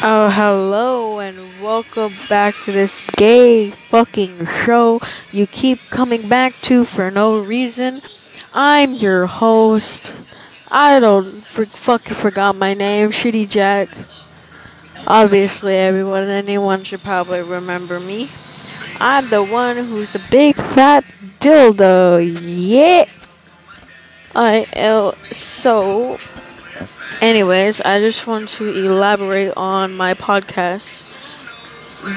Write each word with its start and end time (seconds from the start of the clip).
Oh, 0.00 0.30
hello 0.30 1.18
and 1.18 1.36
welcome 1.60 2.14
back 2.28 2.54
to 2.64 2.70
this 2.70 3.02
gay 3.16 3.70
fucking 3.70 4.46
show 4.46 5.00
you 5.32 5.48
keep 5.48 5.80
coming 5.90 6.28
back 6.28 6.54
to 6.62 6.84
for 6.84 7.10
no 7.10 7.40
reason. 7.40 8.00
I'm 8.54 8.94
your 8.94 9.26
host. 9.26 10.14
I 10.70 11.00
don't 11.00 11.24
for- 11.32 11.66
fucking 11.66 12.14
forgot 12.14 12.54
my 12.54 12.74
name, 12.74 13.10
Shitty 13.10 13.50
Jack. 13.50 13.88
Obviously, 15.04 15.74
everyone, 15.74 16.28
anyone 16.28 16.84
should 16.84 17.02
probably 17.02 17.42
remember 17.42 17.98
me. 17.98 18.28
I'm 19.00 19.28
the 19.30 19.42
one 19.42 19.78
who's 19.78 20.14
a 20.14 20.20
big 20.30 20.54
fat 20.54 21.04
dildo. 21.40 22.22
Yeah. 22.40 23.06
I 24.36 24.64
uh, 24.76 25.10
so 25.32 26.18
Anyways, 27.20 27.80
I 27.80 28.00
just 28.00 28.26
want 28.26 28.48
to 28.50 28.68
elaborate 28.68 29.52
on 29.56 29.96
my 29.96 30.14
podcast. 30.14 31.04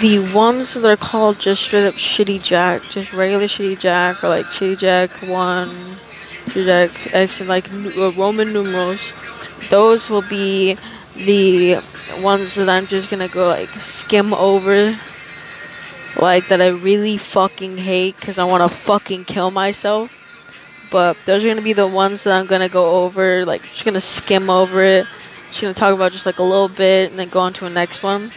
The 0.02 0.32
ones 0.36 0.76
that 0.76 0.88
are 0.88 0.98
called 0.98 1.40
just 1.40 1.64
straight 1.64 1.88
up 1.88 1.96
Shitty 1.96 2.44
Jack, 2.44 2.84
just 2.84 3.14
regular 3.14 3.46
Shitty 3.46 3.80
Jack, 3.80 4.24
or 4.24 4.30
like 4.30 4.46
Shitty 4.46 4.78
Jack 4.78 5.10
1, 5.28 5.68
Shitty 5.68 6.66
Jack 6.66 7.16
X, 7.16 7.40
and 7.40 7.50
like 7.50 7.68
Roman 8.16 8.54
numerals, 8.54 9.12
those 9.70 10.10
will 10.10 10.24
be 10.30 10.78
the 11.16 11.76
ones 12.22 12.56
that 12.56 12.70
I'm 12.70 12.86
just 12.86 13.10
gonna 13.10 13.28
go 13.28 13.48
like 13.48 13.70
skim 13.70 14.34
over. 14.34 14.98
Like 16.20 16.50
that 16.50 16.62
I 16.62 16.68
really 16.68 17.18
fucking 17.18 17.78
hate 17.78 18.18
because 18.18 18.38
I 18.38 18.44
wanna 18.44 18.70
fucking 18.70 19.26
kill 19.26 19.50
myself 19.50 20.21
but 20.92 21.18
those 21.26 21.44
are 21.44 21.48
gonna 21.48 21.62
be 21.62 21.74
the 21.74 21.88
ones 21.88 22.24
that 22.24 22.38
I'm 22.38 22.46
gonna 22.46 22.70
go 22.70 23.04
over. 23.04 23.46
Like, 23.46 23.62
just 23.62 23.86
gonna 23.86 24.02
skim 24.02 24.50
over 24.50 24.84
it. 24.84 25.06
Just 25.48 25.62
gonna 25.62 25.74
talk 25.74 25.96
about 25.96 26.12
just 26.12 26.26
like 26.26 26.40
a 26.40 26.44
little 26.44 26.70
bit, 26.70 27.10
and 27.10 27.20
then 27.20 27.30
go 27.30 27.40
on 27.40 27.54
to 27.54 27.64
the 27.64 27.70
next 27.70 28.04
one. 28.04 28.32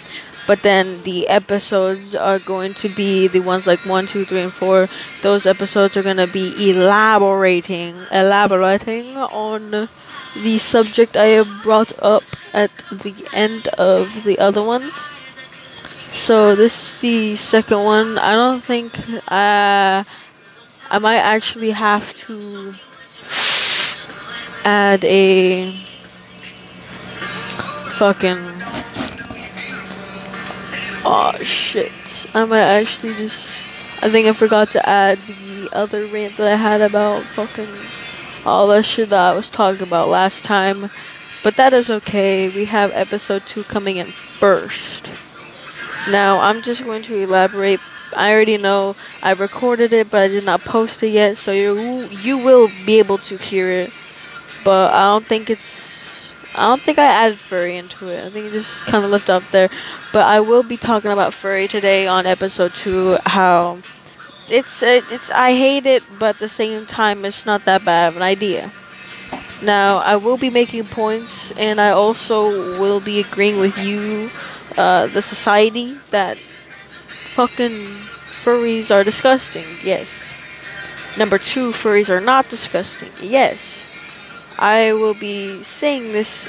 But 0.47 0.63
then 0.63 1.03
the 1.05 1.27
episodes 1.29 2.15
are 2.15 2.39
going 2.39 2.75
to 2.75 2.89
be 2.91 3.29
the 3.29 3.41
ones 3.41 3.67
like 3.67 3.81
one, 3.87 4.07
two, 4.07 4.25
three, 4.25 4.43
and 4.43 4.53
four. 4.53 4.89
Those 5.23 5.47
episodes 5.47 5.97
are 5.97 6.03
gonna 6.03 6.27
be 6.27 6.71
elaborating, 6.71 7.97
elaborating 8.13 9.17
on 9.17 9.89
the 10.37 10.59
subject 10.59 11.17
I 11.17 11.41
have 11.41 11.49
brought 11.63 11.93
up 12.03 12.25
at 12.53 12.71
the 12.91 13.15
end 13.33 13.69
of 13.79 14.25
the 14.25 14.39
other 14.39 14.63
ones. 14.63 15.13
So 16.11 16.55
this 16.55 16.75
is 16.79 17.01
the 17.01 17.37
second 17.37 17.83
one. 17.83 18.19
I 18.19 18.35
don't 18.35 18.63
think 18.63 18.95
uh 19.29 20.05
I 20.95 20.99
might 20.99 21.19
actually 21.19 21.73
have 21.73 22.15
to 22.29 22.73
add 24.65 25.05
a 25.05 25.73
fucking 27.99 28.39
oh 31.05 31.33
shit. 31.43 32.31
I 32.33 32.45
might 32.45 32.61
actually 32.61 33.15
just 33.15 33.65
I 34.05 34.09
think 34.09 34.29
I 34.29 34.33
forgot 34.35 34.71
to 34.71 34.89
add 34.89 35.19
the 35.19 35.69
other 35.73 36.07
rant 36.07 36.37
that 36.37 36.47
I 36.47 36.55
had 36.55 36.81
about 36.81 37.25
fucking 37.25 38.47
all 38.47 38.69
the 38.69 38.81
shit 38.85 39.11
that 39.11 39.33
I 39.33 39.35
was 39.35 39.51
talking 39.51 39.89
about 39.89 40.07
last 40.07 40.45
time. 40.45 40.91
But 41.43 41.57
that 41.57 41.73
is 41.73 41.91
okay. 41.91 42.51
We 42.51 42.67
have 42.67 42.93
episode 42.93 43.43
2 43.47 43.65
coming 43.65 43.97
in 43.97 44.07
first. 44.07 45.11
Now, 46.09 46.39
I'm 46.39 46.63
just 46.63 46.85
going 46.85 47.03
to 47.03 47.17
elaborate 47.17 47.81
I 48.17 48.33
already 48.33 48.59
know 48.59 48.95
I 49.23 49.33
recorded 49.33 49.93
it, 49.93 50.11
but 50.11 50.23
I 50.23 50.29
did 50.29 50.45
not 50.45 50.61
post 50.61 51.03
it 51.03 51.09
yet, 51.11 51.37
so 51.37 51.53
you 51.53 52.09
you 52.11 52.39
will 52.39 52.71
be 52.87 52.99
able 52.99 53.19
to 53.19 53.37
hear 53.37 53.71
it. 53.71 53.93
But 54.65 54.93
I 54.93 55.05
don't 55.05 55.27
think 55.27 55.51
it's 55.51 56.35
I 56.55 56.69
don't 56.69 56.81
think 56.81 56.99
I 56.99 57.07
added 57.07 57.39
furry 57.39 57.77
into 57.77 58.09
it. 58.09 58.25
I 58.25 58.31
think 58.31 58.47
it 58.47 58.53
just 58.53 58.87
kind 58.87 59.05
of 59.05 59.11
left 59.11 59.29
up 59.29 59.43
there. 59.51 59.69
But 60.13 60.25
I 60.25 60.41
will 60.41 60.63
be 60.63 60.77
talking 60.77 61.11
about 61.11 61.35
furry 61.35 61.67
today 61.67 62.07
on 62.07 62.27
episode 62.27 62.73
two. 62.75 63.17
How 63.27 63.79
it's 64.49 64.83
it's 64.83 65.31
I 65.31 65.53
hate 65.53 65.87
it, 65.87 66.03
but 66.19 66.37
at 66.37 66.39
the 66.39 66.49
same 66.49 66.87
time, 66.87 67.25
it's 67.25 67.45
not 67.45 67.65
that 67.65 67.85
bad 67.85 68.09
of 68.09 68.17
an 68.17 68.23
idea. 68.23 68.71
Now 69.63 69.99
I 69.99 70.17
will 70.17 70.37
be 70.37 70.51
making 70.51 70.85
points, 70.85 71.51
and 71.59 71.81
I 71.81 71.91
also 71.91 72.79
will 72.79 73.01
be 73.01 73.21
agreeing 73.21 73.59
with 73.59 73.79
you, 73.79 74.31
uh, 74.77 75.07
the 75.09 75.23
society 75.23 75.97
that 76.11 76.39
fucking 77.35 77.75
furries 78.45 78.95
are 78.95 79.03
disgusting. 79.03 79.67
Yes. 79.83 80.31
Number 81.19 81.37
two, 81.37 81.73
furries 81.73 82.09
are 82.09 82.21
not 82.21 82.49
disgusting. 82.49 83.11
Yes. 83.21 83.91
I 84.57 84.93
will 84.93 85.15
be 85.15 85.61
saying 85.65 86.13
this 86.13 86.49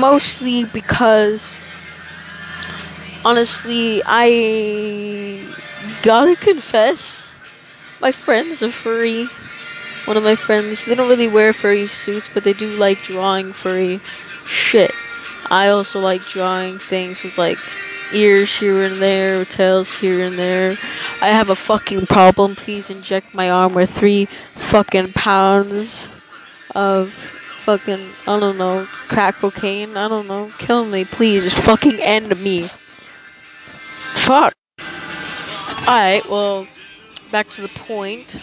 mostly 0.00 0.64
because 0.64 1.60
honestly, 3.24 4.02
I 4.04 5.46
gotta 6.02 6.34
confess, 6.34 7.30
my 8.00 8.10
friend's 8.10 8.62
a 8.62 8.72
furry. 8.72 9.26
One 10.06 10.16
of 10.16 10.24
my 10.24 10.34
friends, 10.34 10.86
they 10.86 10.96
don't 10.96 11.08
really 11.08 11.28
wear 11.28 11.52
furry 11.52 11.86
suits, 11.86 12.28
but 12.32 12.42
they 12.42 12.52
do 12.52 12.70
like 12.78 12.98
drawing 13.02 13.52
furry 13.52 13.98
shit. 14.46 14.90
I 15.50 15.68
also 15.68 16.00
like 16.00 16.22
drawing 16.22 16.78
things 16.78 17.22
with 17.22 17.38
like 17.38 17.58
ears 18.12 18.58
here 18.58 18.82
and 18.82 18.96
there, 18.96 19.44
tails 19.44 19.98
here 19.98 20.26
and 20.26 20.36
there. 20.36 20.76
I 21.20 21.28
have 21.28 21.50
a 21.50 21.54
fucking 21.54 22.06
problem. 22.06 22.56
Please 22.56 22.90
inject 22.90 23.34
my 23.34 23.50
arm 23.50 23.74
with 23.74 23.90
three 23.90 24.26
fucking 24.26 25.12
pounds 25.12 26.06
of 26.74 27.10
fucking, 27.10 28.00
I 28.26 28.40
don't 28.40 28.58
know, 28.58 28.84
crack 28.88 29.36
cocaine. 29.36 29.96
I 29.96 30.08
don't 30.08 30.26
know. 30.26 30.50
Kill 30.58 30.84
me, 30.84 31.04
please. 31.04 31.44
Just 31.44 31.62
fucking 31.64 32.00
end 32.00 32.40
me. 32.42 32.68
Fuck. 34.14 34.54
Alright, 35.80 36.28
well, 36.28 36.66
back 37.30 37.48
to 37.50 37.62
the 37.62 37.68
point. 37.68 38.42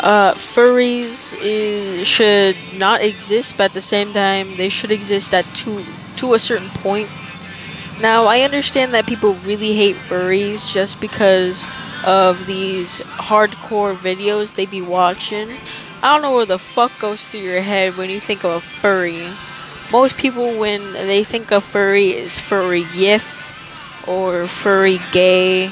Uh, 0.00 0.32
furries 0.34 1.36
is, 1.40 2.08
should 2.08 2.56
not 2.76 3.02
exist, 3.02 3.56
but 3.56 3.64
at 3.64 3.72
the 3.72 3.82
same 3.82 4.12
time, 4.12 4.56
they 4.56 4.68
should 4.68 4.90
exist 4.90 5.32
at 5.32 5.44
to 5.54 5.84
to 6.16 6.34
a 6.34 6.38
certain 6.38 6.68
point 6.68 7.08
now, 8.00 8.26
I 8.26 8.40
understand 8.40 8.94
that 8.94 9.06
people 9.06 9.34
really 9.34 9.74
hate 9.74 9.96
furries 9.96 10.72
just 10.72 11.00
because 11.00 11.64
of 12.04 12.46
these 12.46 13.00
hardcore 13.02 13.96
videos 13.96 14.54
they 14.54 14.66
be 14.66 14.82
watching. 14.82 15.50
I 16.02 16.12
don't 16.12 16.22
know 16.22 16.34
where 16.34 16.46
the 16.46 16.58
fuck 16.58 16.98
goes 16.98 17.28
through 17.28 17.40
your 17.40 17.60
head 17.60 17.96
when 17.96 18.10
you 18.10 18.18
think 18.18 18.44
of 18.44 18.50
a 18.50 18.60
furry. 18.60 19.28
Most 19.92 20.16
people, 20.16 20.58
when 20.58 20.92
they 20.94 21.22
think 21.22 21.52
of 21.52 21.62
furry, 21.62 22.10
is 22.10 22.38
furry 22.38 22.84
gif 22.94 24.06
or 24.08 24.46
furry 24.46 24.98
gay. 25.12 25.70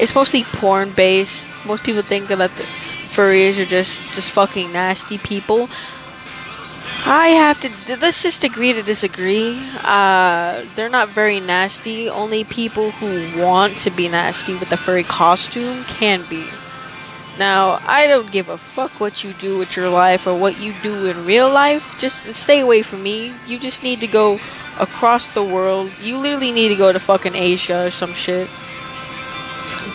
It's 0.00 0.14
mostly 0.14 0.44
porn 0.44 0.90
based. 0.90 1.46
Most 1.64 1.84
people 1.84 2.02
think 2.02 2.28
that 2.28 2.38
the 2.38 2.62
furries 2.62 3.58
are 3.60 3.64
just 3.64 4.02
just 4.12 4.32
fucking 4.32 4.72
nasty 4.72 5.18
people. 5.18 5.68
I 7.08 7.28
have 7.28 7.60
to. 7.60 7.70
Let's 7.98 8.20
just 8.20 8.42
agree 8.42 8.72
to 8.72 8.82
disagree. 8.82 9.62
Uh, 9.84 10.64
they're 10.74 10.90
not 10.90 11.08
very 11.08 11.38
nasty. 11.38 12.08
Only 12.10 12.42
people 12.42 12.90
who 12.90 13.40
want 13.40 13.78
to 13.78 13.90
be 13.90 14.08
nasty 14.08 14.54
with 14.54 14.72
a 14.72 14.76
furry 14.76 15.04
costume 15.04 15.84
can 15.84 16.24
be. 16.28 16.44
Now, 17.38 17.78
I 17.86 18.08
don't 18.08 18.32
give 18.32 18.48
a 18.48 18.58
fuck 18.58 18.98
what 18.98 19.22
you 19.22 19.34
do 19.34 19.56
with 19.56 19.76
your 19.76 19.88
life 19.88 20.26
or 20.26 20.36
what 20.36 20.58
you 20.58 20.72
do 20.82 21.06
in 21.06 21.24
real 21.24 21.48
life. 21.48 21.96
Just 22.00 22.24
stay 22.34 22.58
away 22.58 22.82
from 22.82 23.04
me. 23.04 23.32
You 23.46 23.60
just 23.60 23.84
need 23.84 24.00
to 24.00 24.08
go 24.08 24.40
across 24.80 25.28
the 25.28 25.44
world. 25.44 25.92
You 26.02 26.18
literally 26.18 26.50
need 26.50 26.70
to 26.70 26.76
go 26.76 26.92
to 26.92 26.98
fucking 26.98 27.36
Asia 27.36 27.86
or 27.86 27.90
some 27.92 28.14
shit. 28.14 28.48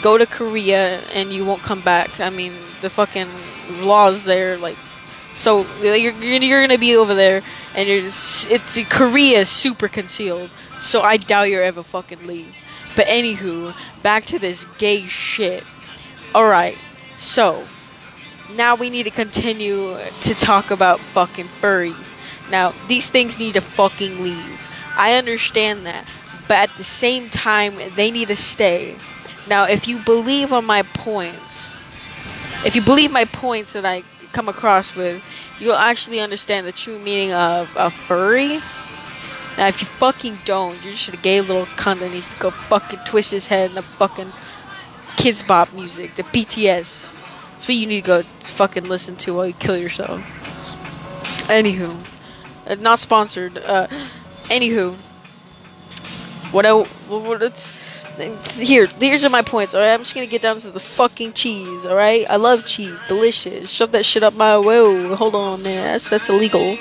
Go 0.02 0.18
to 0.18 0.26
Korea 0.26 1.02
and 1.14 1.30
you 1.30 1.44
won't 1.44 1.62
come 1.62 1.82
back. 1.82 2.22
I 2.22 2.30
mean, 2.30 2.54
the 2.80 2.90
fucking 2.90 3.28
laws 3.82 4.24
there, 4.24 4.58
like, 4.58 4.78
so 5.34 5.66
you're 5.82 6.12
you're 6.12 6.62
gonna 6.62 6.78
be 6.78 6.96
over 6.96 7.14
there, 7.14 7.42
and 7.76 7.88
you're 7.88 8.02
just, 8.02 8.50
it's 8.52 8.84
Korea 8.90 9.40
is 9.40 9.50
super 9.50 9.88
concealed. 9.88 10.50
So 10.80 11.02
I 11.02 11.18
doubt 11.18 11.50
you're 11.50 11.64
ever 11.64 11.84
fucking 11.84 12.26
leave. 12.26 12.56
But 12.96 13.06
anywho, 13.06 13.74
back 14.04 14.26
to 14.26 14.40
this 14.40 14.66
gay 14.78 15.04
shit. 15.04 15.64
All 16.34 16.48
right, 16.48 16.78
so 17.18 17.64
now 18.56 18.76
we 18.76 18.90
need 18.90 19.04
to 19.04 19.12
continue 19.12 19.98
to 20.22 20.34
talk 20.34 20.72
about 20.72 21.00
fucking 21.00 21.46
furries. 21.46 22.16
Now 22.50 22.74
these 22.88 23.10
things 23.10 23.40
need 23.40 23.54
to 23.54 23.62
fucking 23.62 24.22
leave. 24.24 24.68
I 24.98 25.14
understand 25.14 25.86
that, 25.86 26.06
but 26.48 26.58
at 26.70 26.78
the 26.78 26.84
same 26.84 27.30
time 27.30 27.76
they 27.96 28.12
need 28.12 28.28
to 28.28 28.36
stay. 28.36 28.96
Now, 29.50 29.66
if 29.66 29.88
you 29.88 30.00
believe 30.00 30.54
on 30.54 30.66
my 30.66 30.84
points, 30.84 31.72
if 32.66 32.76
you 32.76 32.82
believe 32.82 33.12
my 33.12 33.26
points 33.26 33.74
that 33.74 33.86
I 33.86 34.04
come 34.32 34.50
across 34.50 34.96
with, 34.96 35.24
you'll 35.60 35.76
actually 35.76 36.20
understand 36.20 36.68
the 36.68 36.72
true 36.72 37.00
meaning 37.00 37.34
of 37.34 37.76
a 37.78 37.90
furry. 37.90 38.60
Now, 39.58 39.68
if 39.68 39.82
you 39.82 39.88
fucking 39.88 40.40
don't, 40.46 40.74
you're 40.84 40.94
just 40.94 41.14
a 41.14 41.18
gay 41.18 41.42
little 41.42 41.66
cunt 41.66 42.00
that 42.00 42.12
needs 42.12 42.34
to 42.34 42.40
go 42.40 42.50
fucking 42.50 43.00
twist 43.06 43.32
his 43.32 43.48
head 43.48 43.70
in 43.70 43.76
the 43.76 43.82
fucking 43.82 44.28
Kidz 45.18 45.46
Bop 45.46 45.74
music, 45.74 46.16
the 46.16 46.24
BTS. 46.24 47.12
That's 47.52 47.68
what 47.68 47.76
you 47.76 47.86
need 47.86 48.02
to 48.02 48.08
go 48.08 48.22
fucking 48.22 48.86
listen 48.86 49.16
to 49.18 49.36
while 49.36 49.46
you 49.46 49.54
kill 49.54 49.78
yourself. 49.78 50.22
Anywho, 51.48 51.96
uh, 52.66 52.76
not 52.76 53.00
sponsored. 53.00 53.58
Uh, 53.58 53.88
anywho, 54.46 54.96
What 56.52 56.66
I 56.66 56.74
what 56.74 57.42
it's 57.42 57.81
here. 58.54 58.88
Here's 59.00 59.26
are 59.26 59.30
my 59.30 59.42
points. 59.42 59.74
All 59.74 59.82
right, 59.82 59.94
I'm 59.94 60.00
just 60.02 60.14
gonna 60.14 60.28
get 60.28 60.42
down 60.42 60.58
to 60.58 60.72
the 60.72 60.80
fucking 60.80 61.34
cheese. 61.34 61.86
All 61.86 61.96
right, 61.96 62.26
I 62.30 62.36
love 62.36 62.66
cheese, 62.66 63.02
delicious. 63.08 63.70
Shove 63.70 63.92
that 63.92 64.06
shit 64.06 64.24
up 64.24 64.34
my 64.36 64.58
whoa. 64.58 65.16
Hold 65.16 65.36
on, 65.36 65.62
man. 65.64 65.84
That's 65.84 66.10
that's 66.10 66.30
illegal. 66.30 66.76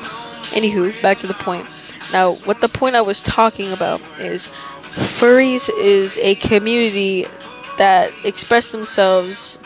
Anywho, 0.52 1.00
back 1.02 1.18
to 1.18 1.26
the 1.26 1.34
point. 1.34 1.66
Now, 2.12 2.32
what 2.44 2.60
the 2.60 2.68
point 2.68 2.96
I 2.96 3.02
was 3.02 3.22
talking 3.22 3.72
about 3.72 4.00
is 4.18 4.48
furries 4.48 5.70
is 5.78 6.18
a 6.18 6.34
community 6.36 7.26
that 7.78 8.10
express 8.24 8.72
themselves 8.72 9.58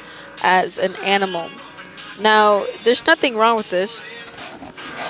as 0.42 0.78
an 0.78 0.94
animal. 0.96 1.50
Now, 2.20 2.64
there's 2.84 3.06
nothing 3.06 3.36
wrong 3.36 3.56
with 3.56 3.70
this, 3.70 4.04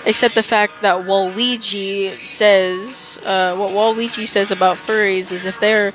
except 0.06 0.34
the 0.34 0.42
fact 0.42 0.82
that 0.82 1.04
Waluigi 1.04 2.16
says 2.18 3.18
uh, 3.24 3.56
what 3.56 3.72
Waluigi 3.72 4.26
says 4.26 4.50
about 4.50 4.76
furries 4.76 5.32
is 5.32 5.44
if 5.44 5.58
they're 5.60 5.92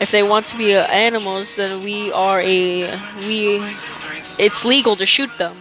if 0.00 0.10
they 0.10 0.22
want 0.22 0.46
to 0.46 0.56
be 0.58 0.74
uh, 0.76 0.84
animals, 0.86 1.56
then 1.56 1.82
we 1.84 2.12
are 2.12 2.40
a 2.40 2.90
we. 3.26 3.60
It's 4.38 4.64
legal 4.64 4.96
to 4.96 5.06
shoot 5.06 5.30
them. 5.38 5.52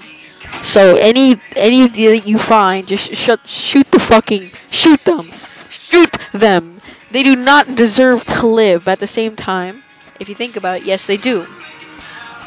So 0.63 0.95
any 0.97 1.39
any 1.55 1.87
that 1.87 2.27
you 2.27 2.37
find, 2.37 2.87
just 2.87 3.13
sh- 3.15 3.49
shoot 3.49 3.89
the 3.91 3.99
fucking 3.99 4.51
shoot 4.69 5.03
them, 5.05 5.31
shoot 5.69 6.17
them. 6.33 6.79
They 7.11 7.23
do 7.23 7.35
not 7.35 7.75
deserve 7.75 8.23
to 8.25 8.47
live. 8.47 8.87
At 8.87 8.99
the 8.99 9.07
same 9.07 9.35
time, 9.35 9.83
if 10.19 10.29
you 10.29 10.35
think 10.35 10.55
about 10.55 10.77
it, 10.81 10.83
yes, 10.83 11.05
they 11.05 11.17
do. 11.17 11.47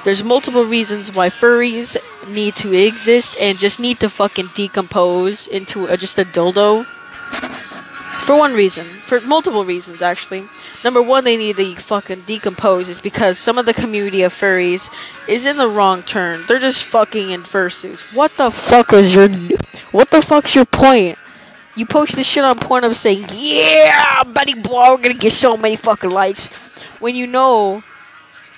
There's 0.05 0.25
multiple 0.25 0.65
reasons 0.65 1.13
why 1.13 1.29
furries 1.29 1.97
need 2.27 2.57
to 2.57 2.73
exist 2.73 3.37
and 3.41 3.59
just 3.59 3.79
need 3.81 4.01
to 4.01 4.09
fucking 4.09 4.49
decompose 4.55 5.47
into 5.49 5.87
a, 5.87 5.97
just 5.97 6.19
a 6.19 6.25
dildo. 6.25 6.85
For 8.25 8.37
one 8.37 8.55
reason, 8.55 8.85
for 8.87 9.21
multiple 9.21 9.65
reasons 9.65 10.03
actually. 10.03 10.49
Number 10.82 11.03
one, 11.03 11.25
they 11.25 11.37
need 11.37 11.56
to 11.56 11.75
fucking 11.77 12.23
decompose 12.23 12.88
is 12.88 13.00
because 13.00 13.38
some 13.38 13.59
of 13.59 13.67
the 13.67 13.75
community 13.75 14.23
of 14.23 14.32
furries 14.32 14.91
is 15.29 15.44
in 15.44 15.59
the 15.59 15.69
wrong 15.69 16.03
turn. 16.03 16.41
They're 16.49 16.59
just 16.59 16.85
fucking 16.85 17.31
in 17.31 17.43
fursuits. 17.43 18.15
What 18.17 18.31
the 18.38 18.50
fuck 18.50 18.93
is 18.94 19.15
your, 19.15 19.29
what 19.93 20.11
the 20.11 20.23
fuck's 20.23 20.55
your 20.55 20.65
point? 20.65 21.19
You 21.77 21.85
post 21.85 22.17
this 22.17 22.27
shit 22.27 22.44
on 22.44 22.59
Pornhub 22.59 22.94
saying, 22.94 23.27
"Yeah, 23.31 24.25
buddy 24.25 24.55
Blah, 24.55 24.93
we're 24.93 25.03
gonna 25.03 25.15
get 25.15 25.32
so 25.32 25.56
many 25.56 25.77
fucking 25.77 26.11
likes," 26.11 26.49
when 26.99 27.15
you 27.15 27.26
know 27.26 27.83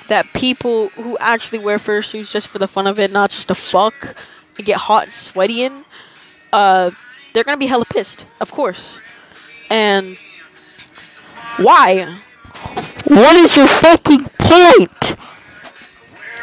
that 0.09 0.27
people 0.33 0.89
who 0.91 1.19
actually 1.19 1.59
wear 1.59 1.79
fursuits 1.79 2.31
just 2.31 2.49
for 2.49 2.59
the 2.59 2.69
fun 2.69 2.87
of 2.87 2.99
it, 2.99 3.11
not 3.11 3.31
just 3.31 3.49
to 3.49 3.55
fuck 3.55 3.95
and 4.57 4.67
get 4.67 4.77
hot 4.77 5.05
and 5.05 5.13
sweaty 5.13 5.63
in, 5.63 5.85
uh, 6.53 6.91
they're 7.33 7.45
gonna 7.45 7.57
be 7.57 7.67
hella 7.67 7.85
pissed, 7.85 8.25
of 8.41 8.51
course. 8.51 8.99
And 9.71 10.17
why? 11.59 12.17
What 13.07 13.37
is 13.37 13.57
your 13.57 13.67
fucking 13.67 14.25
point? 14.39 15.17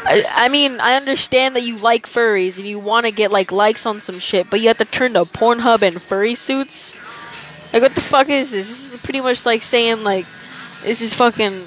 I, 0.06 0.24
I 0.30 0.50
mean, 0.50 0.80
I 0.80 0.96
understand 0.96 1.56
that 1.56 1.64
you 1.64 1.78
like 1.78 2.08
furries 2.08 2.58
and 2.58 2.66
you 2.66 2.80
want 2.80 3.06
to 3.06 3.12
get 3.12 3.32
like 3.32 3.52
likes 3.52 3.86
on 3.86 4.00
some 4.00 4.20
shit, 4.20 4.50
but 4.50 4.62
you 4.62 4.68
have 4.68 4.78
to 4.78 4.86
turn 4.86 5.14
to 5.14 5.22
Pornhub 5.22 5.82
and 5.82 6.02
furry 6.02 6.36
suits. 6.36 6.98
Like, 7.72 7.82
what 7.82 7.96
the 7.96 8.02
fuck 8.02 8.30
is 8.30 8.52
this? 8.52 8.68
This 8.68 8.94
is 8.94 9.00
pretty 9.02 9.22
much 9.22 9.46
like 9.46 9.62
saying 9.62 10.04
like, 10.04 10.26
this 10.82 11.02
is 11.02 11.14
fucking 11.14 11.62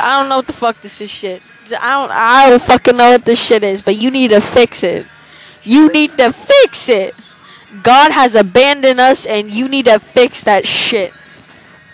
I 0.00 0.20
don't 0.20 0.28
know 0.28 0.36
what 0.36 0.46
the 0.46 0.52
fuck 0.52 0.80
this 0.80 1.00
is 1.00 1.10
shit. 1.10 1.42
I 1.80 1.90
don't 1.90 2.10
I 2.10 2.50
don't 2.50 2.62
fucking 2.62 2.96
know 2.96 3.12
what 3.12 3.24
this 3.24 3.40
shit 3.40 3.62
is, 3.62 3.82
but 3.82 3.96
you 3.96 4.10
need 4.10 4.28
to 4.28 4.40
fix 4.40 4.82
it. 4.82 5.06
You 5.62 5.90
need 5.92 6.16
to 6.18 6.32
fix 6.32 6.88
it. 6.88 7.14
God 7.82 8.10
has 8.12 8.34
abandoned 8.34 9.00
us 9.00 9.26
and 9.26 9.50
you 9.50 9.68
need 9.68 9.86
to 9.86 9.98
fix 9.98 10.42
that 10.42 10.66
shit. 10.66 11.12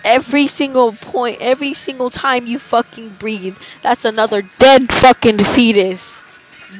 Every 0.08 0.46
single 0.48 0.92
point, 0.92 1.36
every 1.38 1.74
single 1.74 2.08
time 2.08 2.46
you 2.46 2.58
fucking 2.58 3.20
breathe, 3.20 3.58
that's 3.82 4.06
another 4.06 4.40
dead 4.58 4.90
fucking 4.90 5.44
fetus. 5.44 6.22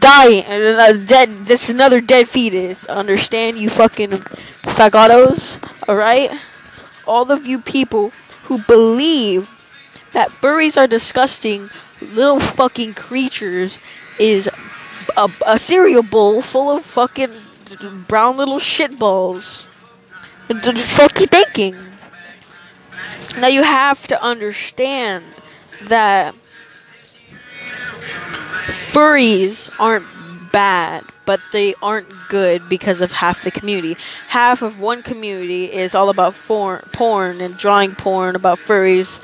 Dying, 0.01 0.45
uh, 0.49 0.97
dead. 1.05 1.45
That's 1.45 1.69
another 1.69 2.01
dead 2.01 2.27
fetus. 2.27 2.87
Understand, 2.87 3.59
you 3.59 3.69
fucking 3.69 4.25
fagatos? 4.65 5.61
Alright? 5.87 6.33
All 7.07 7.31
of 7.31 7.47
you 7.47 7.61
people 7.61 8.13
who 8.45 8.65
believe 8.65 9.53
that 10.13 10.31
furries 10.31 10.81
are 10.81 10.87
disgusting 10.87 11.69
little 12.01 12.41
fucking 12.41 12.95
creatures 12.95 13.79
is 14.19 14.49
a, 15.19 15.29
a 15.47 15.59
cereal 15.59 16.03
bowl 16.03 16.41
full 16.41 16.75
of 16.75 16.83
fucking 16.83 17.33
brown 18.09 18.39
little 18.39 18.59
shit 18.59 18.99
balls. 18.99 19.65
What 20.47 20.63
the 20.63 20.75
fuck 20.77 21.21
you 21.21 21.27
thinking? 21.27 21.77
Now 23.37 23.49
you 23.49 23.63
have 23.63 24.07
to 24.09 24.23
understand 24.23 25.25
that 25.85 26.35
furries 28.93 29.71
aren't 29.79 30.07
bad, 30.53 31.05
but 31.27 31.41
they 31.53 31.75
aren't 31.83 32.09
good 32.29 32.63
because 32.69 33.01
of 33.01 33.13
half 33.13 33.45
the 33.45 33.51
community. 33.51 33.97
Half 34.29 34.63
of 34.63 34.81
one 34.81 35.03
community 35.03 35.65
is 35.65 35.95
all 35.95 36.09
about 36.09 36.35
for- 36.35 36.83
porn 36.93 37.41
and 37.41 37.57
drawing 37.57 37.95
porn 37.95 38.35
about 38.37 38.59
furries 38.59 39.21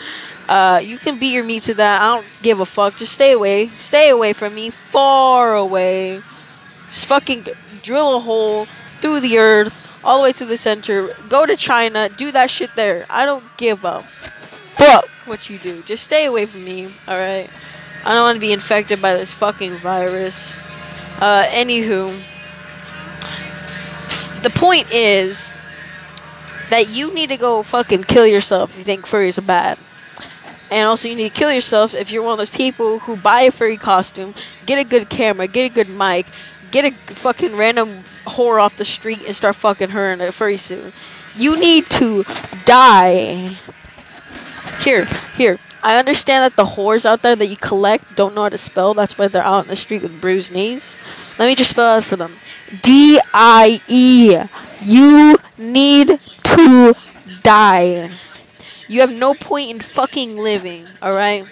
uh, 0.48 0.80
you 0.82 0.98
can 0.98 1.18
beat 1.18 1.32
your 1.32 1.44
meat 1.44 1.62
to 1.64 1.74
that. 1.74 2.02
I 2.02 2.16
don't 2.16 2.26
give 2.42 2.60
a 2.60 2.66
fuck. 2.66 2.96
Just 2.96 3.12
stay 3.12 3.32
away. 3.32 3.68
Stay 3.68 4.10
away 4.10 4.32
from 4.32 4.54
me. 4.54 4.70
Far 4.70 5.54
away. 5.54 6.16
Just 6.16 7.06
fucking 7.06 7.44
drill 7.82 8.16
a 8.16 8.20
hole 8.20 8.66
through 9.00 9.20
the 9.20 9.38
earth, 9.38 9.83
all 10.04 10.18
the 10.18 10.22
way 10.22 10.32
to 10.34 10.44
the 10.44 10.56
center. 10.56 11.08
Go 11.28 11.46
to 11.46 11.56
China. 11.56 12.08
Do 12.08 12.30
that 12.32 12.50
shit 12.50 12.74
there. 12.76 13.06
I 13.10 13.24
don't 13.24 13.44
give 13.56 13.84
a 13.84 14.02
fuck 14.02 15.08
what 15.26 15.48
you 15.48 15.58
do. 15.58 15.82
Just 15.82 16.04
stay 16.04 16.26
away 16.26 16.46
from 16.46 16.64
me, 16.64 16.86
alright? 17.08 17.50
I 18.04 18.12
don't 18.12 18.22
want 18.22 18.36
to 18.36 18.40
be 18.40 18.52
infected 18.52 19.00
by 19.00 19.14
this 19.14 19.32
fucking 19.32 19.72
virus. 19.76 20.52
Uh, 21.20 21.46
anywho. 21.48 22.14
The 24.42 24.50
point 24.50 24.92
is 24.92 25.50
that 26.68 26.90
you 26.90 27.14
need 27.14 27.30
to 27.30 27.36
go 27.36 27.62
fucking 27.62 28.02
kill 28.02 28.26
yourself 28.26 28.72
if 28.72 28.78
you 28.78 28.84
think 28.84 29.06
furries 29.06 29.38
are 29.38 29.42
bad. 29.42 29.78
And 30.70 30.86
also, 30.86 31.08
you 31.08 31.14
need 31.14 31.30
to 31.30 31.34
kill 31.34 31.52
yourself 31.52 31.94
if 31.94 32.10
you're 32.10 32.22
one 32.22 32.32
of 32.32 32.38
those 32.38 32.50
people 32.50 32.98
who 33.00 33.16
buy 33.16 33.42
a 33.42 33.50
furry 33.50 33.76
costume, 33.76 34.34
get 34.66 34.78
a 34.78 34.84
good 34.84 35.08
camera, 35.08 35.46
get 35.46 35.70
a 35.70 35.74
good 35.74 35.88
mic, 35.88 36.26
get 36.72 36.84
a 36.84 36.90
fucking 37.14 37.56
random 37.56 38.02
whore 38.26 38.62
off 38.62 38.76
the 38.76 38.84
street 38.84 39.22
and 39.26 39.34
start 39.34 39.56
fucking 39.56 39.90
her 39.90 40.12
in 40.12 40.20
a 40.20 40.32
furry 40.32 40.58
suit. 40.58 40.92
You 41.36 41.58
need 41.58 41.86
to 41.90 42.24
die. 42.64 43.58
Here, 44.80 45.06
here. 45.36 45.58
I 45.82 45.98
understand 45.98 46.44
that 46.44 46.56
the 46.56 46.76
whores 46.76 47.04
out 47.04 47.22
there 47.22 47.36
that 47.36 47.46
you 47.46 47.56
collect 47.56 48.16
don't 48.16 48.34
know 48.34 48.44
how 48.44 48.48
to 48.48 48.58
spell. 48.58 48.94
That's 48.94 49.18
why 49.18 49.28
they're 49.28 49.42
out 49.42 49.64
in 49.64 49.68
the 49.68 49.76
street 49.76 50.02
with 50.02 50.20
bruised 50.20 50.52
knees. 50.52 50.96
Let 51.38 51.46
me 51.46 51.54
just 51.54 51.70
spell 51.70 51.98
it 51.98 52.04
for 52.04 52.16
them. 52.16 52.36
D 52.82 53.20
I 53.32 53.80
E. 53.88 54.38
You 54.80 55.36
need 55.58 56.18
to 56.44 56.94
die. 57.42 58.10
You 58.88 59.00
have 59.00 59.12
no 59.12 59.34
point 59.34 59.70
in 59.70 59.80
fucking 59.80 60.36
living, 60.36 60.86
alright? 61.02 61.46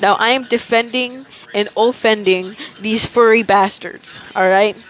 Now, 0.00 0.14
I 0.14 0.30
am 0.30 0.44
defending 0.44 1.24
and 1.54 1.68
offending 1.76 2.56
these 2.80 3.06
furry 3.06 3.42
bastards, 3.42 4.20
alright? 4.34 4.82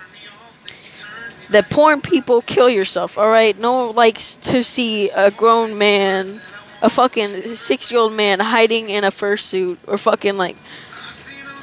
The 1.50 1.62
porn 1.62 2.00
people 2.00 2.42
kill 2.42 2.68
yourself, 2.68 3.18
alright? 3.18 3.58
No 3.58 3.86
one 3.86 3.96
likes 3.96 4.36
to 4.36 4.64
see 4.64 5.10
a 5.10 5.30
grown 5.30 5.76
man, 5.76 6.40
a 6.82 6.88
fucking 6.88 7.56
six 7.56 7.90
year 7.90 8.00
old 8.00 8.12
man 8.12 8.40
hiding 8.40 8.90
in 8.90 9.04
a 9.04 9.10
fursuit 9.10 9.78
or 9.86 9.98
fucking 9.98 10.36
like 10.36 10.56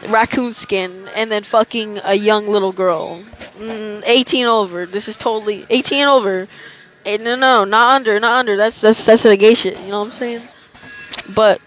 raccoon 0.08 0.54
skin 0.54 1.08
and 1.16 1.32
then 1.32 1.44
fucking 1.44 2.00
a 2.04 2.16
young 2.16 2.48
little 2.48 2.72
girl. 2.72 3.24
Mm, 3.60 4.04
18 4.08 4.46
over. 4.46 4.86
This 4.86 5.08
is 5.08 5.18
totally 5.18 5.66
18 5.70 6.08
over. 6.08 6.48
Eh, 7.06 7.18
no, 7.18 7.36
no, 7.36 7.64
not 7.64 7.96
under, 7.96 8.20
not 8.20 8.40
under. 8.40 8.56
That's 8.56 8.80
that's 8.82 9.06
that's 9.06 9.24
the 9.24 9.38
gay 9.38 9.54
shit. 9.54 9.80
You 9.80 9.88
know 9.88 10.00
what 10.00 10.06
I'm 10.06 10.12
saying? 10.12 10.42
But 11.36 11.62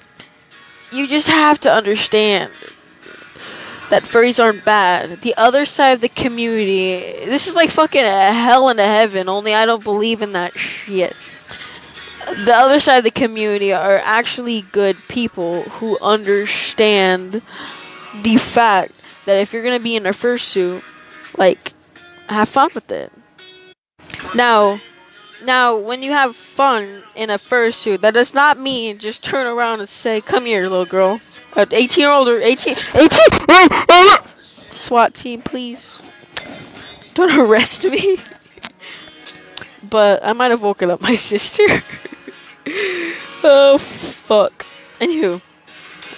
you 0.93 1.09
just 1.09 1.29
have 1.29 1.59
to 1.61 1.73
understand 1.73 2.53
that 3.91 4.03
furries 4.03 4.43
aren't 4.43 4.65
bad. 4.65 5.21
The 5.21 5.35
other 5.37 5.67
side 5.67 5.91
of 5.93 6.01
the 6.01 6.09
community, 6.09 7.27
this 7.27 7.47
is 7.47 7.55
like 7.55 7.71
fucking 7.71 8.05
a 8.05 8.33
hell 8.33 8.69
and 8.69 8.81
a 8.81 8.87
heaven. 8.87 9.29
Only 9.29 9.55
I 9.55 9.67
don't 9.67 9.85
believe 9.85 10.23
in 10.23 10.33
that 10.33 10.57
shit. 10.59 11.15
The 12.45 12.55
other 12.55 12.81
side 12.81 12.99
of 12.99 13.05
the 13.05 13.11
community 13.11 13.73
are 13.73 14.01
actually 14.03 14.63
good 14.63 14.97
people 15.09 15.63
who 15.65 15.99
understand 16.01 17.43
the 18.23 18.37
fact 18.39 19.05
that 19.27 19.39
if 19.39 19.53
you're 19.53 19.63
gonna 19.63 19.81
be 19.81 19.97
in 19.97 20.07
a 20.07 20.11
fursuit, 20.11 20.83
like, 21.37 21.73
have 22.29 22.49
fun 22.49 22.71
with 22.75 22.91
it. 22.91 23.13
Now, 24.35 24.81
now, 25.45 25.77
when 25.77 26.03
you 26.03 26.13
have 26.13 26.35
fun 26.35 27.03
in 27.15 27.29
a 27.29 27.35
fursuit, 27.35 28.01
that 28.01 28.15
does 28.15 28.33
not 28.33 28.59
mean 28.59 28.99
just 28.99 29.23
turn 29.23 29.47
around 29.47 29.81
and 29.81 29.89
say, 29.89 30.21
"Come 30.23 30.47
here, 30.47 30.63
little 30.63 30.87
girl." 30.87 31.21
Uh, 31.57 31.67
18 31.71 32.03
year 32.03 32.11
old 32.11 32.29
or 32.29 32.41
18, 32.41 32.77
18. 32.95 33.21
SWAT 34.73 35.15
team, 35.15 35.41
please. 35.43 36.01
Don't 37.15 37.39
arrest 37.39 37.85
me. 37.87 38.19
but 39.91 40.25
I 40.25 40.33
might 40.33 40.51
have 40.51 40.63
woken 40.63 40.91
up 40.91 41.01
my 41.01 41.15
sister. 41.31 41.63
Oh 43.47 43.77
fuck. 43.77 44.65
Anywho, 45.01 45.37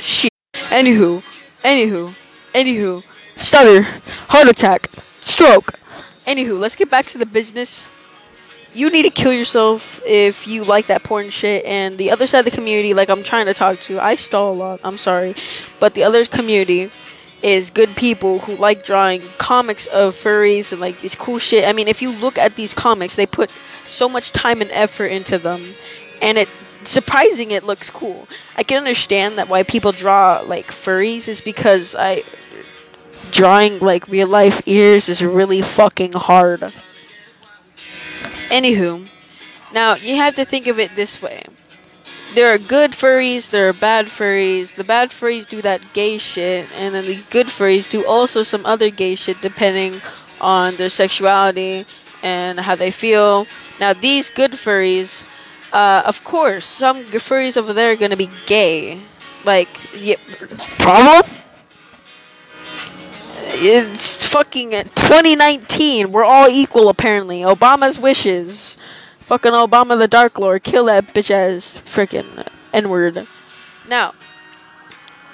shit. 0.00 0.30
Anywho, 0.70 1.20
anywho, 1.64 2.14
anywho. 2.54 3.02
Stutter, 3.42 3.82
heart 4.28 4.46
attack, 4.46 4.88
stroke. 5.18 5.72
Anywho, 6.24 6.56
let's 6.60 6.76
get 6.76 6.88
back 6.88 7.04
to 7.06 7.18
the 7.18 7.26
business. 7.26 7.84
You 8.74 8.90
need 8.90 9.04
to 9.04 9.10
kill 9.10 9.32
yourself 9.32 10.02
if 10.06 10.46
you 10.46 10.64
like 10.64 10.86
that 10.88 11.02
porn 11.02 11.30
shit. 11.30 11.64
And 11.64 11.96
the 11.96 12.10
other 12.10 12.26
side 12.26 12.40
of 12.40 12.44
the 12.44 12.50
community, 12.50 12.94
like 12.94 13.08
I'm 13.08 13.22
trying 13.22 13.46
to 13.46 13.54
talk 13.54 13.80
to, 13.82 13.98
I 13.98 14.16
stall 14.16 14.52
a 14.52 14.56
lot. 14.56 14.80
I'm 14.84 14.98
sorry, 14.98 15.34
but 15.80 15.94
the 15.94 16.04
other 16.04 16.24
community 16.26 16.90
is 17.42 17.70
good 17.70 17.94
people 17.96 18.40
who 18.40 18.56
like 18.56 18.84
drawing 18.84 19.22
comics 19.38 19.86
of 19.86 20.14
furries 20.14 20.72
and 20.72 20.80
like 20.80 21.00
this 21.00 21.14
cool 21.14 21.38
shit. 21.38 21.66
I 21.66 21.72
mean, 21.72 21.88
if 21.88 22.02
you 22.02 22.10
look 22.10 22.38
at 22.38 22.56
these 22.56 22.74
comics, 22.74 23.16
they 23.16 23.26
put 23.26 23.50
so 23.86 24.08
much 24.08 24.32
time 24.32 24.60
and 24.60 24.70
effort 24.72 25.06
into 25.06 25.38
them, 25.38 25.62
and 26.20 26.38
it 26.38 26.48
surprising 26.84 27.50
it 27.50 27.64
looks 27.64 27.90
cool. 27.90 28.28
I 28.56 28.62
can 28.62 28.78
understand 28.78 29.38
that 29.38 29.48
why 29.48 29.62
people 29.62 29.92
draw 29.92 30.42
like 30.44 30.66
furries 30.66 31.28
is 31.28 31.40
because 31.40 31.94
I 31.98 32.22
drawing 33.30 33.80
like 33.80 34.08
real 34.08 34.28
life 34.28 34.66
ears 34.66 35.08
is 35.08 35.22
really 35.22 35.62
fucking 35.62 36.12
hard. 36.12 36.72
Anywho, 38.48 39.08
now 39.72 39.94
you 39.96 40.16
have 40.16 40.36
to 40.36 40.44
think 40.44 40.66
of 40.66 40.78
it 40.78 40.94
this 40.94 41.20
way. 41.20 41.42
There 42.34 42.52
are 42.52 42.58
good 42.58 42.92
furries, 42.92 43.50
there 43.50 43.68
are 43.68 43.72
bad 43.72 44.06
furries. 44.06 44.74
The 44.74 44.84
bad 44.84 45.10
furries 45.10 45.48
do 45.48 45.62
that 45.62 45.80
gay 45.92 46.18
shit, 46.18 46.66
and 46.76 46.94
then 46.94 47.06
the 47.06 47.22
good 47.30 47.46
furries 47.46 47.88
do 47.88 48.06
also 48.06 48.42
some 48.42 48.66
other 48.66 48.90
gay 48.90 49.14
shit 49.14 49.40
depending 49.40 50.00
on 50.40 50.76
their 50.76 50.90
sexuality 50.90 51.86
and 52.22 52.60
how 52.60 52.74
they 52.74 52.90
feel. 52.90 53.46
Now, 53.80 53.92
these 53.92 54.28
good 54.28 54.52
furries, 54.52 55.24
uh, 55.72 56.02
of 56.04 56.24
course, 56.24 56.66
some 56.66 57.04
furries 57.04 57.56
over 57.56 57.72
there 57.72 57.92
are 57.92 57.96
gonna 57.96 58.16
be 58.16 58.30
gay. 58.46 59.00
Like, 59.44 59.94
yeah, 59.94 60.16
problem? 60.78 61.30
It's 63.58 64.26
fucking 64.28 64.72
2019. 64.72 66.12
We're 66.12 66.26
all 66.26 66.46
equal, 66.46 66.90
apparently. 66.90 67.40
Obama's 67.40 67.98
wishes. 67.98 68.76
Fucking 69.20 69.52
Obama 69.52 69.98
the 69.98 70.06
Dark 70.06 70.38
Lord. 70.38 70.62
Kill 70.62 70.84
that 70.84 71.14
bitch 71.14 71.30
ass 71.30 71.80
freaking 71.82 72.46
N 72.74 72.90
word. 72.90 73.26
Now, 73.88 74.12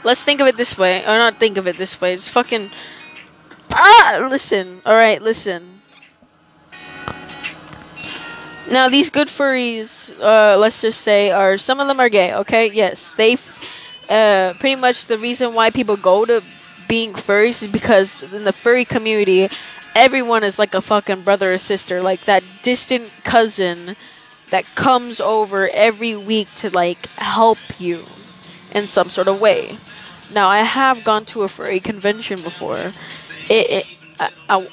let's 0.05 0.23
think 0.23 0.41
of 0.41 0.47
it 0.47 0.57
this 0.57 0.79
way. 0.79 1.03
Or 1.03 1.19
not 1.19 1.41
think 1.41 1.57
of 1.57 1.67
it 1.67 1.79
this 1.79 2.01
way. 2.01 2.15
It's 2.15 2.29
fucking. 2.29 2.71
Ah! 3.73 4.25
Listen. 4.31 4.83
Alright, 4.87 5.21
listen. 5.21 5.83
Now, 8.71 8.89
these 8.89 9.11
good 9.11 9.27
furries, 9.27 10.17
uh, 10.21 10.57
let's 10.59 10.81
just 10.81 11.01
say, 11.01 11.33
are. 11.33 11.59
Some 11.59 11.81
of 11.81 11.89
them 11.89 11.99
are 11.99 12.09
gay, 12.09 12.33
okay? 12.35 12.71
Yes. 12.71 13.11
They. 13.11 13.37
Uh, 14.09 14.55
pretty 14.61 14.77
much 14.77 15.09
the 15.09 15.19
reason 15.19 15.55
why 15.55 15.71
people 15.71 15.97
go 15.97 16.25
to 16.25 16.41
being 16.93 17.15
furries 17.15 17.63
is 17.63 17.69
because 17.69 18.23
in 18.35 18.45
the 18.45 18.53
furry 18.53 18.85
community, 18.85 19.49
everyone 19.95 20.45
is 20.45 20.59
like 20.59 20.75
a 20.75 20.81
fucking 20.83 21.23
brother 21.23 21.55
or 21.55 21.57
sister, 21.57 22.03
like 22.03 22.27
that 22.27 22.45
distant 22.61 23.11
cousin 23.25 23.97
that 24.51 24.67
comes 24.75 25.19
over 25.19 25.71
every 25.73 26.15
week 26.15 26.55
to 26.55 26.69
like 26.69 27.07
help 27.17 27.57
you 27.79 28.05
in 28.75 28.87
some 28.87 29.09
sort 29.09 29.27
of 29.27 29.41
way. 29.41 29.79
Now, 30.35 30.49
I 30.51 30.59
have 30.59 31.03
gone 31.03 31.25
to 31.33 31.45
a 31.45 31.49
furry 31.49 31.81
convention 31.81 32.43
before. 32.43 32.93
It, 33.49 33.65
it 33.71 33.87
I, 34.21 34.69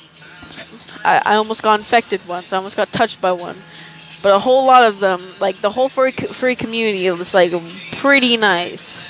I, 1.06 1.22
I 1.26 1.36
almost 1.36 1.64
got 1.64 1.80
infected 1.80 2.20
once. 2.28 2.52
I 2.52 2.58
almost 2.58 2.76
got 2.76 2.92
touched 2.92 3.22
by 3.22 3.32
one. 3.32 3.56
But 4.22 4.34
a 4.34 4.40
whole 4.40 4.66
lot 4.66 4.84
of 4.84 5.00
them, 5.00 5.22
like 5.40 5.62
the 5.62 5.70
whole 5.70 5.88
furry 5.88 6.12
furry 6.12 6.58
community, 6.58 7.10
was 7.12 7.34
like 7.34 7.54
pretty 7.94 8.36
nice. 8.36 9.10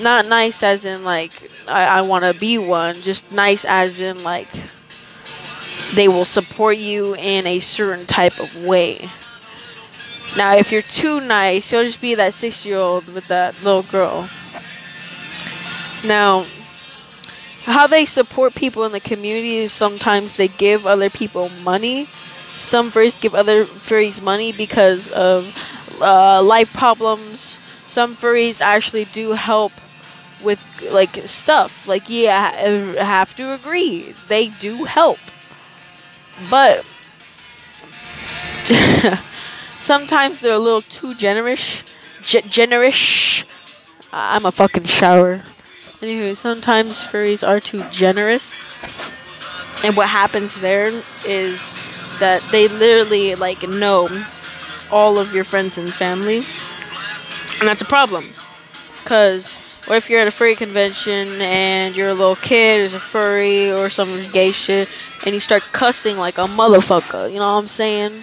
Not 0.00 0.26
nice 0.26 0.62
as 0.62 0.84
in 0.84 1.02
like 1.02 1.50
I, 1.68 1.98
I 1.98 2.00
want 2.02 2.24
to 2.24 2.38
be 2.38 2.58
one. 2.58 3.00
Just 3.02 3.30
nice 3.32 3.64
as 3.64 4.00
in 4.00 4.22
like 4.22 4.48
they 5.94 6.08
will 6.08 6.24
support 6.24 6.78
you 6.78 7.14
in 7.14 7.46
a 7.46 7.60
certain 7.60 8.06
type 8.06 8.40
of 8.40 8.64
way. 8.64 9.10
Now, 10.36 10.56
if 10.56 10.72
you're 10.72 10.80
too 10.82 11.20
nice, 11.20 11.70
you'll 11.70 11.84
just 11.84 12.00
be 12.00 12.14
that 12.14 12.32
six 12.32 12.64
year 12.64 12.78
old 12.78 13.06
with 13.08 13.28
that 13.28 13.54
little 13.62 13.82
girl. 13.82 14.28
Now, 16.04 16.46
how 17.64 17.86
they 17.86 18.06
support 18.06 18.54
people 18.54 18.84
in 18.84 18.92
the 18.92 19.00
community 19.00 19.56
is 19.58 19.72
sometimes 19.72 20.36
they 20.36 20.48
give 20.48 20.86
other 20.86 21.10
people 21.10 21.50
money. 21.62 22.06
Some 22.56 22.90
furries 22.90 23.20
give 23.20 23.34
other 23.34 23.64
furries 23.64 24.22
money 24.22 24.52
because 24.52 25.10
of 25.10 25.56
uh, 26.00 26.42
life 26.42 26.72
problems. 26.72 27.58
Some 27.86 28.16
furries 28.16 28.60
actually 28.60 29.04
do 29.04 29.32
help 29.32 29.72
with 30.42 30.64
like 30.90 31.16
stuff. 31.26 31.86
Like, 31.86 32.08
yeah, 32.08 32.52
I 32.54 33.04
have 33.04 33.34
to 33.36 33.52
agree, 33.54 34.14
they 34.28 34.48
do 34.48 34.84
help. 34.84 35.18
But 36.50 36.84
sometimes 39.78 40.40
they're 40.40 40.54
a 40.54 40.58
little 40.58 40.82
too 40.82 41.14
generous. 41.14 41.82
Ge- 42.22 42.44
generous. 42.48 43.44
I'm 44.12 44.46
a 44.46 44.52
fucking 44.52 44.84
shower. 44.84 45.42
Anyway, 46.00 46.34
sometimes 46.34 47.04
furries 47.04 47.46
are 47.46 47.60
too 47.60 47.82
generous. 47.90 48.68
And 49.84 49.96
what 49.96 50.08
happens 50.08 50.60
there 50.60 50.88
is 51.26 51.60
that 52.18 52.42
they 52.52 52.68
literally 52.68 53.34
like 53.34 53.68
know 53.68 54.08
all 54.90 55.18
of 55.18 55.34
your 55.34 55.44
friends 55.44 55.78
and 55.78 55.92
family. 55.92 56.44
And 57.58 57.68
that's 57.68 57.82
a 57.82 57.86
problem. 57.86 58.30
Cause 59.04 59.58
what 59.86 59.96
if 59.96 60.08
you're 60.08 60.20
at 60.20 60.28
a 60.28 60.32
furry 60.32 60.54
convention 60.54 61.40
and 61.40 61.96
you're 61.96 62.10
a 62.10 62.14
little 62.14 62.36
kid 62.36 62.80
is 62.80 62.94
a 62.94 63.00
furry 63.00 63.72
or 63.72 63.90
some 63.90 64.08
gay 64.32 64.52
shit 64.52 64.88
and 65.24 65.34
you 65.34 65.40
start 65.40 65.62
cussing 65.72 66.16
like 66.16 66.38
a 66.38 66.46
motherfucker, 66.46 67.30
you 67.30 67.38
know 67.38 67.52
what 67.52 67.60
I'm 67.60 67.66
saying? 67.66 68.22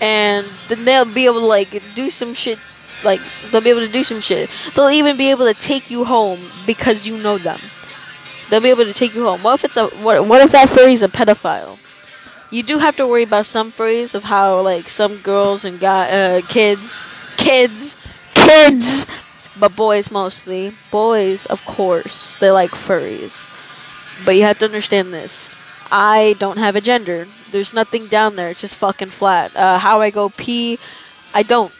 And 0.00 0.46
then 0.68 0.84
they'll 0.84 1.04
be 1.04 1.26
able 1.26 1.40
to 1.40 1.46
like 1.46 1.82
do 1.94 2.10
some 2.10 2.34
shit 2.34 2.58
like 3.04 3.20
they'll 3.50 3.60
be 3.60 3.70
able 3.70 3.80
to 3.80 3.92
do 3.92 4.04
some 4.04 4.20
shit. 4.20 4.50
They'll 4.74 4.90
even 4.90 5.16
be 5.16 5.30
able 5.30 5.46
to 5.46 5.54
take 5.54 5.90
you 5.90 6.04
home 6.04 6.40
because 6.66 7.06
you 7.06 7.16
know 7.18 7.38
them. 7.38 7.58
They'll 8.48 8.60
be 8.60 8.70
able 8.70 8.84
to 8.84 8.94
take 8.94 9.14
you 9.14 9.24
home. 9.24 9.42
What 9.42 9.54
if 9.54 9.64
it's 9.64 9.76
a 9.76 9.86
what? 10.02 10.26
What 10.26 10.42
if 10.42 10.52
that 10.52 10.68
furry's 10.68 11.02
a 11.02 11.08
pedophile? 11.08 11.78
You 12.50 12.62
do 12.62 12.78
have 12.78 12.96
to 12.96 13.06
worry 13.06 13.24
about 13.24 13.46
some 13.46 13.70
furries 13.70 14.14
of 14.14 14.24
how 14.24 14.60
like 14.62 14.88
some 14.88 15.16
girls 15.18 15.64
and 15.64 15.78
guy 15.78 16.10
uh, 16.10 16.40
kids, 16.42 17.06
kids, 17.36 17.96
kids, 18.34 19.04
but 19.58 19.76
boys 19.76 20.10
mostly. 20.10 20.72
Boys, 20.90 21.46
of 21.46 21.64
course, 21.64 22.38
they 22.38 22.50
like 22.50 22.70
furries. 22.70 23.46
But 24.24 24.36
you 24.36 24.42
have 24.42 24.58
to 24.60 24.64
understand 24.64 25.12
this. 25.12 25.50
I 25.90 26.34
don't 26.38 26.58
have 26.58 26.76
a 26.76 26.80
gender. 26.80 27.26
There's 27.50 27.72
nothing 27.72 28.08
down 28.08 28.36
there. 28.36 28.50
It's 28.50 28.60
just 28.60 28.76
fucking 28.76 29.08
flat. 29.08 29.54
Uh, 29.56 29.78
how 29.78 30.00
I 30.00 30.10
go 30.10 30.28
pee, 30.28 30.78
I 31.34 31.42
don't. 31.42 31.72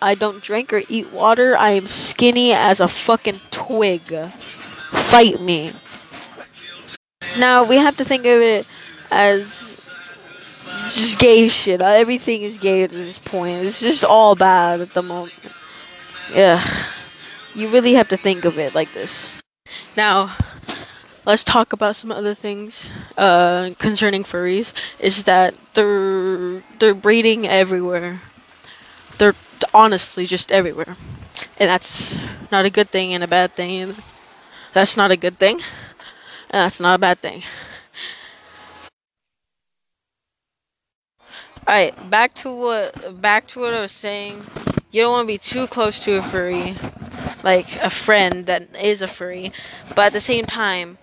I 0.00 0.16
don't 0.16 0.42
drink 0.42 0.72
or 0.72 0.82
eat 0.88 1.12
water. 1.12 1.56
I 1.56 1.70
am 1.70 1.86
skinny 1.86 2.52
as 2.52 2.80
a 2.80 2.88
fucking 2.88 3.40
twig. 3.50 4.02
Fight 4.90 5.40
me. 5.40 5.72
Now 7.38 7.64
we 7.64 7.76
have 7.76 7.96
to 7.98 8.04
think 8.04 8.26
of 8.26 8.42
it 8.42 8.66
as 9.10 9.90
just 10.84 11.18
gay 11.18 11.48
shit. 11.48 11.80
Uh, 11.80 11.86
Everything 11.86 12.42
is 12.42 12.58
gay 12.58 12.82
at 12.82 12.90
this 12.90 13.18
point. 13.18 13.64
It's 13.64 13.80
just 13.80 14.04
all 14.04 14.34
bad 14.34 14.80
at 14.80 14.90
the 14.90 15.02
moment. 15.02 15.32
Yeah. 16.34 16.62
You 17.54 17.68
really 17.68 17.94
have 17.94 18.08
to 18.08 18.16
think 18.16 18.44
of 18.44 18.58
it 18.58 18.74
like 18.74 18.92
this. 18.94 19.40
Now, 19.96 20.36
let's 21.26 21.44
talk 21.44 21.72
about 21.72 21.96
some 21.96 22.12
other 22.12 22.34
things 22.34 22.92
uh, 23.18 23.70
concerning 23.78 24.24
furries. 24.24 24.72
Is 25.00 25.24
that 25.24 25.54
they're 25.74 26.62
they're 26.78 26.94
breeding 26.94 27.46
everywhere. 27.46 28.22
They're 29.18 29.36
honestly 29.74 30.26
just 30.26 30.52
everywhere, 30.52 30.96
and 31.60 31.68
that's 31.70 32.18
not 32.52 32.64
a 32.66 32.70
good 32.70 32.90
thing 32.90 33.14
and 33.14 33.24
a 33.24 33.28
bad 33.28 33.52
thing. 33.52 33.94
That's 34.74 34.96
not 34.96 35.10
a 35.10 35.16
good 35.16 35.38
thing, 35.38 35.60
and 36.50 36.64
that's 36.64 36.80
not 36.80 36.96
a 36.96 36.98
bad 36.98 37.20
thing. 37.20 37.42
All 41.66 41.74
right, 41.74 42.10
back 42.10 42.34
to 42.42 42.50
what 42.50 43.20
back 43.20 43.46
to 43.48 43.60
what 43.60 43.74
I 43.74 43.80
was 43.80 43.92
saying. 43.92 44.44
You 44.90 45.02
don't 45.02 45.12
want 45.12 45.24
to 45.24 45.32
be 45.32 45.38
too 45.38 45.66
close 45.66 45.98
to 46.00 46.14
a 46.18 46.22
furry, 46.22 46.76
like 47.42 47.76
a 47.82 47.90
friend 47.90 48.46
that 48.46 48.74
is 48.76 49.02
a 49.02 49.08
furry, 49.08 49.52
but 49.90 50.06
at 50.06 50.12
the 50.12 50.20
same 50.20 50.46
time, 50.46 50.98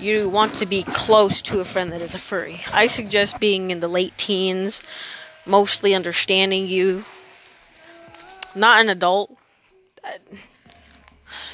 you 0.00 0.28
want 0.28 0.54
to 0.54 0.66
be 0.66 0.82
close 0.82 1.42
to 1.42 1.60
a 1.60 1.64
friend 1.64 1.92
that 1.92 2.02
is 2.02 2.14
a 2.14 2.18
furry. 2.18 2.62
I 2.72 2.86
suggest 2.86 3.40
being 3.40 3.70
in 3.70 3.80
the 3.80 3.88
late 3.88 4.16
teens, 4.18 4.82
mostly 5.46 5.94
understanding 5.94 6.68
you. 6.68 7.04
Not 8.54 8.80
an 8.80 8.88
adult. 8.88 9.36
Uh, 10.04 10.18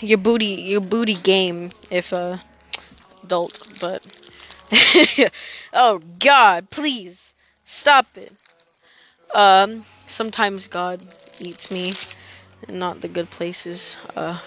Your 0.01 0.19
booty, 0.19 0.47
your 0.47 0.81
booty 0.81 1.15
game, 1.15 1.71
if 1.91 2.13
uh, 2.13 2.39
adult, 3.25 3.75
but. 3.81 4.07
oh 5.75 6.01
God, 6.21 6.71
please 6.71 7.35
stop 7.65 8.07
it. 8.17 8.33
Um, 9.35 9.85
sometimes 10.07 10.69
God 10.69 11.03
eats 11.41 11.71
me. 11.71 11.93
And 12.69 12.79
not 12.79 13.01
the 13.01 13.09
good 13.09 13.31
places. 13.31 13.97
Uh, 14.17 14.39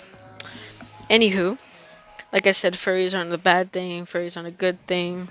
anywho, 1.10 1.58
like 2.32 2.48
I 2.48 2.52
said, 2.52 2.74
furries 2.74 3.18
aren't 3.18 3.34
a 3.34 3.38
bad 3.38 3.72
thing. 3.72 4.06
Furries 4.06 4.36
aren't 4.36 4.48
a 4.48 4.52
good 4.52 4.86
thing. 4.88 5.30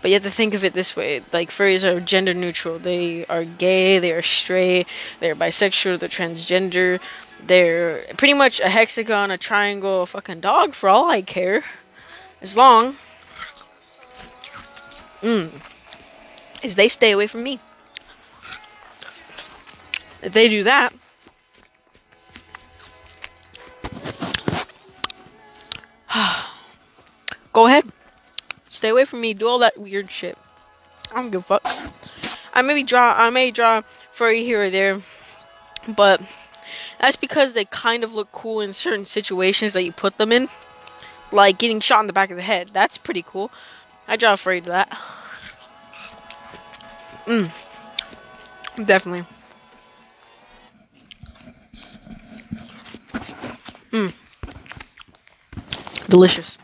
But 0.00 0.10
you 0.10 0.14
have 0.14 0.22
to 0.24 0.30
think 0.30 0.54
of 0.54 0.64
it 0.64 0.74
this 0.74 0.94
way: 0.96 1.22
like 1.32 1.50
furries 1.50 1.82
are 1.82 2.00
gender 2.00 2.34
neutral. 2.34 2.78
They 2.78 3.24
are 3.26 3.44
gay. 3.44 3.98
They 3.98 4.12
are 4.12 4.22
straight. 4.22 4.86
They're 5.20 5.34
bisexual. 5.34 5.98
They're 5.98 6.08
transgender. 6.08 7.00
They're 7.46 8.04
pretty 8.16 8.34
much 8.34 8.60
a 8.60 8.68
hexagon, 8.68 9.30
a 9.30 9.38
triangle, 9.38 10.02
a 10.02 10.06
fucking 10.06 10.40
dog 10.40 10.74
for 10.74 10.88
all 10.88 11.10
I 11.10 11.22
care. 11.22 11.64
As 12.40 12.56
long 12.56 12.96
mm, 15.24 15.50
as 16.62 16.74
they 16.74 16.88
stay 16.88 17.12
away 17.12 17.26
from 17.26 17.42
me. 17.42 17.58
If 20.22 20.32
they 20.32 20.48
do 20.48 20.62
that, 20.64 20.94
go 27.52 27.66
ahead. 27.66 27.84
Stay 28.68 28.90
away 28.90 29.04
from 29.04 29.20
me. 29.20 29.34
Do 29.34 29.48
all 29.48 29.58
that 29.60 29.78
weird 29.78 30.10
shit. 30.10 30.38
I 31.12 31.16
don't 31.16 31.30
give 31.30 31.42
a 31.42 31.58
fuck. 31.58 31.66
I 32.52 32.62
maybe 32.62 32.82
draw. 32.82 33.14
I 33.16 33.30
may 33.30 33.50
draw 33.50 33.82
furry 34.10 34.44
here 34.44 34.62
or 34.62 34.70
there, 34.70 35.00
but 35.88 36.20
that's 37.00 37.16
because 37.16 37.52
they 37.52 37.64
kind 37.64 38.04
of 38.04 38.14
look 38.14 38.30
cool 38.32 38.60
in 38.60 38.72
certain 38.72 39.04
situations 39.04 39.72
that 39.72 39.82
you 39.84 39.92
put 39.92 40.18
them 40.18 40.32
in, 40.32 40.48
like 41.32 41.58
getting 41.58 41.80
shot 41.80 42.00
in 42.00 42.06
the 42.06 42.12
back 42.12 42.30
of 42.30 42.36
the 42.36 42.42
head. 42.42 42.70
That's 42.72 42.96
pretty 42.98 43.22
cool. 43.22 43.50
I 44.06 44.16
draw 44.16 44.36
furry 44.36 44.60
to 44.60 44.68
that. 44.68 44.98
Mm. 47.26 47.50
Definitely. 48.84 49.26
Mm. 53.92 54.12
Delicious. 56.14 56.58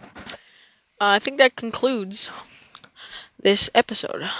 Uh, 1.00 1.11
I 1.16 1.19
think 1.19 1.38
that 1.38 1.57
concludes 1.57 2.30
this 3.42 3.69
episode. 3.75 4.30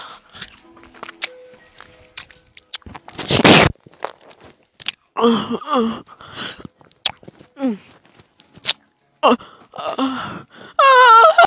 Uh, 5.17 5.57
uh, 5.67 6.03
mm. 7.59 7.77
uh, 9.25 9.37
uh. 9.75 10.45